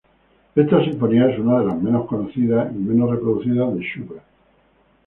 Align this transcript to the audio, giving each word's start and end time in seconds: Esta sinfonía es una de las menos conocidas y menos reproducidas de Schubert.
Esta 0.55 0.83
sinfonía 0.83 1.29
es 1.29 1.37
una 1.37 1.59
de 1.59 1.65
las 1.67 1.79
menos 1.79 2.07
conocidas 2.07 2.71
y 2.73 2.75
menos 2.75 3.11
reproducidas 3.11 3.75
de 3.75 3.83
Schubert. 3.87 4.23